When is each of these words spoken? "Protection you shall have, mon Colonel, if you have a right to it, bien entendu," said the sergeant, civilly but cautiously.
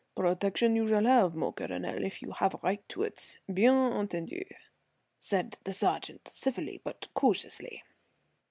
"Protection 0.15 0.75
you 0.75 0.87
shall 0.87 1.05
have, 1.05 1.35
mon 1.35 1.53
Colonel, 1.53 2.03
if 2.03 2.23
you 2.23 2.31
have 2.31 2.55
a 2.55 2.59
right 2.63 2.83
to 2.89 3.03
it, 3.03 3.37
bien 3.53 3.93
entendu," 3.93 4.43
said 5.19 5.59
the 5.63 5.73
sergeant, 5.73 6.27
civilly 6.27 6.81
but 6.83 7.07
cautiously. 7.13 7.83